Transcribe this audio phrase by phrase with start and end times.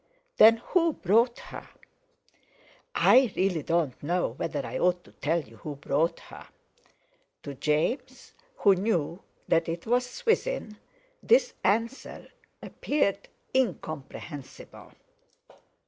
[0.37, 1.69] "Then—who brought her?"
[2.95, 6.47] "I really don't know whether I ought to tell you who brought her."
[7.43, 10.77] To James, who knew that it was Swithin,
[11.21, 12.29] this answer
[12.63, 14.91] appeared incomprehensible.